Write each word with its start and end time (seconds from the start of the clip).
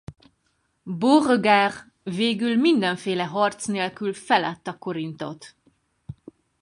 Beauregard 0.85 1.75
végül 2.03 2.55
mindenféle 2.55 3.25
harc 3.25 3.65
nélkül 3.65 4.13
feladta 4.13 4.77
Corinth-ot. 4.77 5.55